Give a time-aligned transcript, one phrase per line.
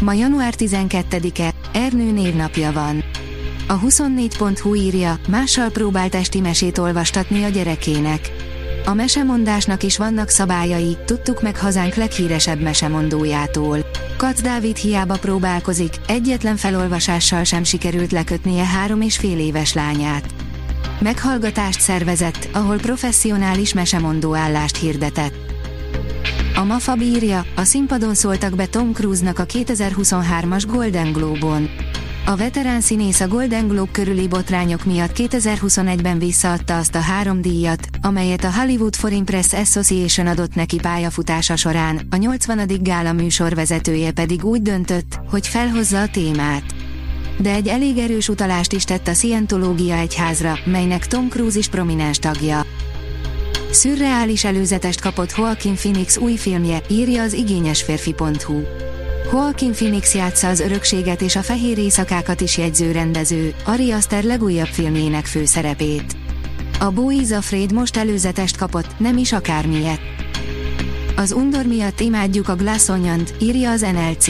[0.00, 3.04] Ma január 12-e, Ernő névnapja van.
[3.68, 8.30] A 24.hu írja, mással próbált esti mesét olvastatni a gyerekének.
[8.84, 13.78] A mesemondásnak is vannak szabályai, tudtuk meg hazánk leghíresebb mesemondójától.
[14.16, 20.24] Kac Dávid hiába próbálkozik, egyetlen felolvasással sem sikerült lekötnie három és fél éves lányát.
[21.00, 25.57] Meghallgatást szervezett, ahol professzionális mesemondó állást hirdetett.
[26.58, 31.68] A MAFA bírja, a színpadon szóltak be Tom Cruise-nak a 2023-as Golden Globe-on.
[32.26, 37.88] A veterán színész a Golden Globe körüli botrányok miatt 2021-ben visszaadta azt a három díjat,
[38.02, 42.68] amelyet a Hollywood Foreign Press Association adott neki pályafutása során, a 80.
[42.80, 46.64] gála műsorvezetője pedig úgy döntött, hogy felhozza a témát.
[47.40, 52.18] De egy elég erős utalást is tett a Scientológia egyházra, melynek Tom Cruise is prominens
[52.18, 52.64] tagja.
[53.70, 58.62] Szürreális előzetest kapott Joaquin Phoenix új filmje, írja az igényesférfi.hu.
[59.32, 64.66] Joaquin Phoenix játsza az örökséget és a fehér éjszakákat is jegyző rendező, Ari Aster legújabb
[64.66, 66.16] filmjének főszerepét.
[66.80, 70.00] A Bo is Afraid most előzetest kapott, nem is akármilyet.
[71.16, 74.26] Az undor miatt imádjuk a Glass Onion-t, írja az NLC.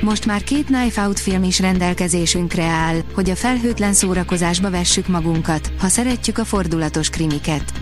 [0.00, 5.72] Most már két Knife Out film is rendelkezésünkre áll, hogy a felhőtlen szórakozásba vessük magunkat,
[5.78, 7.72] ha szeretjük a fordulatos krimiket.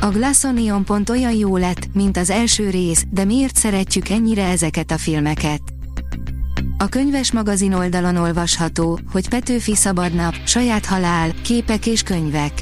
[0.00, 4.44] A Glass Onion pont olyan jó lett, mint az első rész, de miért szeretjük ennyire
[4.44, 5.60] ezeket a filmeket?
[6.78, 12.52] A könyves magazin oldalon olvasható, hogy Petőfi Szabadnap, Saját Halál, Képek és Könyvek.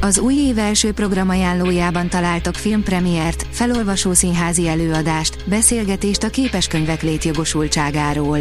[0.00, 8.38] Az új év első programajánlójában találtok filmpremiért, felolvasó színházi előadást, beszélgetést a képeskönyvek létjogosultságáról.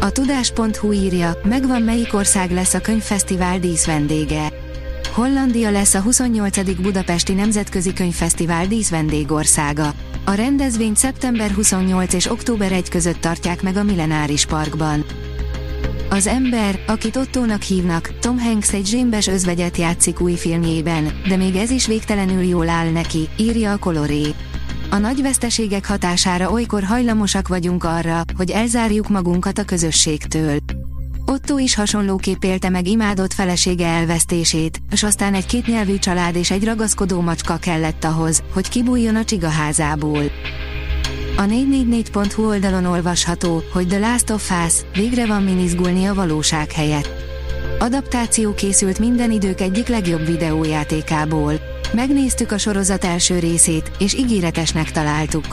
[0.00, 4.57] A tudás.hu írja, megvan melyik ország lesz a könyvfesztivál díszvendége.
[5.18, 6.80] Hollandia lesz a 28.
[6.80, 9.92] Budapesti Nemzetközi Könyvfesztivál díszvendégországa.
[10.24, 15.04] A rendezvényt szeptember 28 és október 1 között tartják meg a Millenáris Parkban.
[16.10, 21.56] Az ember, akit Ottónak hívnak, Tom Hanks egy zsémbes özvegyet játszik új filmjében, de még
[21.56, 24.34] ez is végtelenül jól áll neki, írja a Coloré.
[24.90, 30.56] A nagy veszteségek hatására olykor hajlamosak vagyunk arra, hogy elzárjuk magunkat a közösségtől.
[31.30, 36.64] Otto is hasonlóképp élte meg imádott felesége elvesztését, és aztán egy kétnyelvű család és egy
[36.64, 40.22] ragaszkodó macska kellett ahhoz, hogy kibújjon a csigaházából.
[41.36, 47.10] A 444.hu oldalon olvasható, hogy The Last of Us végre van minizgulni a valóság helyett.
[47.78, 51.52] Adaptáció készült minden idők egyik legjobb videójátékából.
[51.92, 55.46] Megnéztük a sorozat első részét, és ígéretesnek találtuk.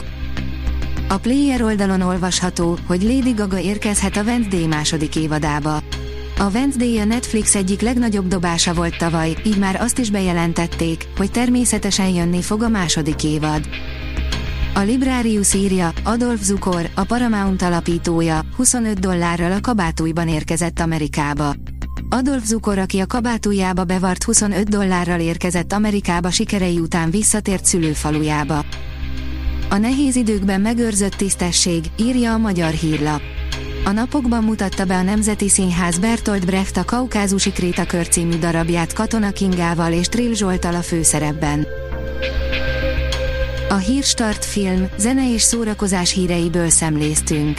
[1.08, 5.74] A Player oldalon olvasható, hogy Lady Gaga érkezhet a Wednesday második évadába.
[6.38, 11.30] A Wednesday a Netflix egyik legnagyobb dobása volt tavaly, így már azt is bejelentették, hogy
[11.30, 13.68] természetesen jönni fog a második évad.
[14.74, 21.54] A Librarius írja, Adolf Zukor, a Paramount alapítója, 25 dollárral a kabátújban érkezett Amerikába.
[22.10, 28.64] Adolf Zukor, aki a kabátújába bevart 25 dollárral érkezett Amerikába sikerei után visszatért szülőfalujába.
[29.68, 33.20] A nehéz időkben megőrzött tisztesség, írja a magyar hírlap.
[33.84, 39.30] A napokban mutatta be a Nemzeti Színház Bertolt Brecht a Kaukázusi Krétakör című darabját Katona
[39.30, 41.66] Kingával és Trill Zsoltal a főszerepben.
[43.68, 47.58] A Hírstart film, zene és szórakozás híreiből szemléztünk.